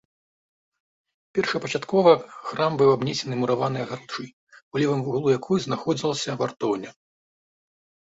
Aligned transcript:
Першапачаткова 1.37 2.11
храм 2.51 2.71
быў 2.79 2.89
абнесены 2.93 3.33
мураванай 3.41 3.81
агароджай, 3.87 4.29
у 4.77 4.81
левым 4.85 5.01
вуглу 5.11 5.29
якой 5.39 5.57
знаходзілася 5.67 6.31
вартоўня. 6.41 6.91